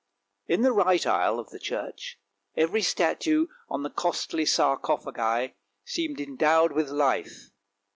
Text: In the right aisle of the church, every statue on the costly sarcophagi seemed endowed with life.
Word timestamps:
In 0.47 0.61
the 0.61 0.71
right 0.71 1.05
aisle 1.05 1.37
of 1.39 1.51
the 1.51 1.59
church, 1.59 2.19
every 2.57 2.81
statue 2.81 3.45
on 3.69 3.83
the 3.83 3.91
costly 3.91 4.47
sarcophagi 4.47 5.53
seemed 5.85 6.19
endowed 6.19 6.71
with 6.71 6.89
life. 6.89 7.51